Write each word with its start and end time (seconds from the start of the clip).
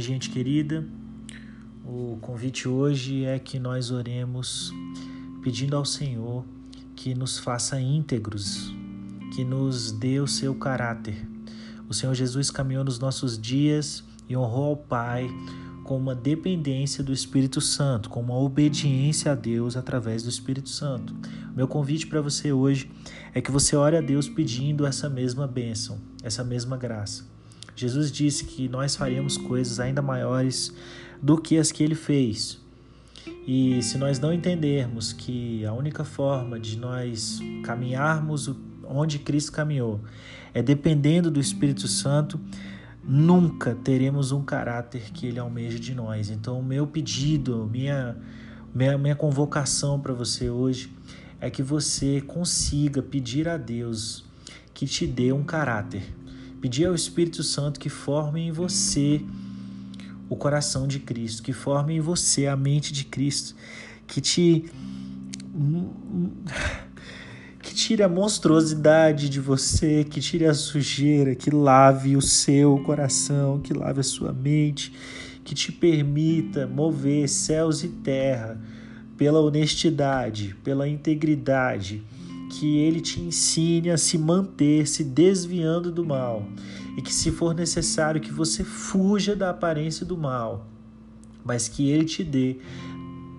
gente 0.00 0.30
querida. 0.30 0.86
O 1.84 2.18
convite 2.20 2.68
hoje 2.68 3.24
é 3.24 3.38
que 3.38 3.58
nós 3.58 3.90
oremos 3.90 4.72
pedindo 5.42 5.76
ao 5.76 5.84
Senhor 5.84 6.44
que 6.94 7.14
nos 7.14 7.38
faça 7.38 7.80
íntegros, 7.80 8.72
que 9.34 9.44
nos 9.44 9.90
dê 9.92 10.20
o 10.20 10.26
seu 10.26 10.54
caráter. 10.54 11.26
O 11.88 11.94
Senhor 11.94 12.14
Jesus 12.14 12.50
caminhou 12.50 12.84
nos 12.84 12.98
nossos 12.98 13.38
dias 13.38 14.04
e 14.28 14.36
honrou 14.36 14.66
ao 14.66 14.76
Pai 14.76 15.28
com 15.84 15.96
uma 15.96 16.14
dependência 16.14 17.02
do 17.02 17.12
Espírito 17.12 17.60
Santo, 17.60 18.08
com 18.08 18.20
uma 18.20 18.38
obediência 18.38 19.32
a 19.32 19.34
Deus 19.34 19.76
através 19.76 20.22
do 20.22 20.28
Espírito 20.28 20.68
Santo. 20.68 21.14
Meu 21.54 21.66
convite 21.66 22.06
para 22.06 22.20
você 22.20 22.52
hoje 22.52 22.90
é 23.34 23.40
que 23.40 23.50
você 23.50 23.74
ore 23.74 23.96
a 23.96 24.00
Deus 24.00 24.28
pedindo 24.28 24.86
essa 24.86 25.10
mesma 25.10 25.46
bênção, 25.46 25.98
essa 26.22 26.44
mesma 26.44 26.76
graça. 26.76 27.31
Jesus 27.74 28.10
disse 28.10 28.44
que 28.44 28.68
nós 28.68 28.94
faríamos 28.96 29.36
coisas 29.36 29.80
ainda 29.80 30.02
maiores 30.02 30.72
do 31.22 31.38
que 31.38 31.56
as 31.56 31.72
que 31.72 31.82
ele 31.82 31.94
fez. 31.94 32.60
E 33.46 33.82
se 33.82 33.98
nós 33.98 34.18
não 34.18 34.32
entendermos 34.32 35.12
que 35.12 35.64
a 35.64 35.72
única 35.72 36.04
forma 36.04 36.58
de 36.58 36.78
nós 36.78 37.40
caminharmos 37.62 38.50
onde 38.84 39.18
Cristo 39.18 39.52
caminhou 39.52 40.00
é 40.54 40.62
dependendo 40.62 41.30
do 41.30 41.40
Espírito 41.40 41.88
Santo, 41.88 42.38
nunca 43.02 43.74
teremos 43.74 44.32
um 44.32 44.42
caráter 44.42 45.10
que 45.12 45.26
ele 45.26 45.38
almeja 45.38 45.78
de 45.78 45.94
nós. 45.94 46.30
Então, 46.30 46.60
o 46.60 46.62
meu 46.62 46.86
pedido, 46.86 47.68
minha, 47.70 48.16
minha, 48.74 48.98
minha 48.98 49.16
convocação 49.16 49.98
para 49.98 50.12
você 50.12 50.50
hoje 50.50 50.92
é 51.40 51.50
que 51.50 51.62
você 51.62 52.20
consiga 52.20 53.02
pedir 53.02 53.48
a 53.48 53.56
Deus 53.56 54.24
que 54.74 54.86
te 54.86 55.06
dê 55.06 55.32
um 55.32 55.42
caráter. 55.42 56.02
Pedir 56.62 56.86
ao 56.86 56.94
Espírito 56.94 57.42
Santo 57.42 57.80
que 57.80 57.88
forme 57.88 58.40
em 58.40 58.52
você 58.52 59.20
o 60.28 60.36
coração 60.36 60.86
de 60.86 61.00
Cristo, 61.00 61.42
que 61.42 61.52
forme 61.52 61.94
em 61.96 62.00
você 62.00 62.46
a 62.46 62.56
mente 62.56 62.92
de 62.92 63.04
Cristo, 63.04 63.56
que 64.06 64.20
te 64.20 64.70
que 67.60 67.74
tire 67.74 68.04
a 68.04 68.08
monstruosidade 68.08 69.28
de 69.28 69.40
você, 69.40 70.04
que 70.04 70.20
tire 70.20 70.46
a 70.46 70.54
sujeira, 70.54 71.34
que 71.34 71.50
lave 71.50 72.16
o 72.16 72.22
seu 72.22 72.78
coração, 72.84 73.58
que 73.58 73.74
lave 73.74 73.98
a 73.98 74.04
sua 74.04 74.32
mente, 74.32 74.92
que 75.42 75.56
te 75.56 75.72
permita 75.72 76.64
mover 76.64 77.28
céus 77.28 77.82
e 77.82 77.88
terra 77.88 78.56
pela 79.16 79.40
honestidade, 79.40 80.54
pela 80.62 80.88
integridade, 80.88 82.04
que 82.62 82.78
ele 82.78 83.00
te 83.00 83.20
ensine 83.20 83.90
a 83.90 83.98
se 83.98 84.16
manter 84.16 84.86
se 84.86 85.02
desviando 85.02 85.90
do 85.90 86.04
mal 86.04 86.46
e 86.96 87.02
que, 87.02 87.12
se 87.12 87.32
for 87.32 87.56
necessário, 87.56 88.20
que 88.20 88.30
você 88.30 88.62
fuja 88.62 89.34
da 89.34 89.50
aparência 89.50 90.06
do 90.06 90.16
mal, 90.16 90.68
mas 91.44 91.66
que 91.66 91.90
ele 91.90 92.04
te 92.04 92.22
dê 92.22 92.58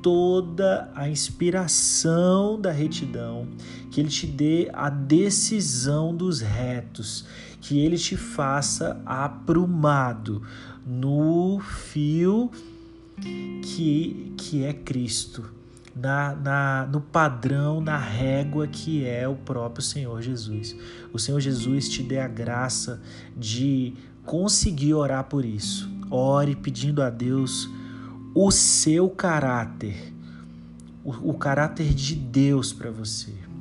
toda 0.02 0.92
a 0.94 1.08
inspiração 1.08 2.60
da 2.60 2.70
retidão, 2.70 3.48
que 3.90 4.02
Ele 4.02 4.10
te 4.10 4.28
dê 4.28 4.70
a 4.74 4.90
decisão 4.90 6.14
dos 6.14 6.42
retos, 6.42 7.26
que 7.62 7.80
Ele 7.80 7.98
te 7.98 8.18
faça 8.18 9.02
aprumado 9.06 10.42
no 10.86 11.62
fio 11.62 12.52
que, 13.62 14.34
que 14.36 14.66
é 14.66 14.74
Cristo, 14.74 15.50
na, 15.96 16.36
na, 16.36 16.88
no 16.92 17.00
padrão, 17.00 17.80
na 17.80 17.98
régua 17.98 18.68
que 18.68 19.06
é 19.06 19.28
o 19.28 19.36
próprio 19.36 19.84
Senhor 19.84 20.22
Jesus. 20.22 20.76
O 21.12 21.20
Senhor 21.20 21.40
Jesus 21.40 21.88
te 21.90 22.02
dê 22.02 22.20
a 22.20 22.28
graça 22.28 23.02
de 23.38 23.94
conseguir 24.26 24.94
orar 24.94 25.26
por 25.26 25.46
isso. 25.46 25.92
Ore 26.10 26.56
pedindo 26.56 27.02
a 27.02 27.10
Deus 27.10 27.70
o 28.36 28.50
seu 28.52 29.10
caráter, 29.10 30.14
o, 31.03 31.32
o 31.32 31.34
caráter 31.36 31.94
de 31.94 32.16
Deus 32.16 32.74
para 32.74 32.90
você. 32.90 33.53